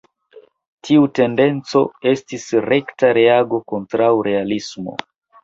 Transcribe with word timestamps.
Tiu 0.87 1.03
tendenco 1.19 1.81
estis 2.13 2.47
rekta 2.71 3.13
reago 3.19 3.61
kontraŭ 3.75 4.11
realismo. 4.31 4.99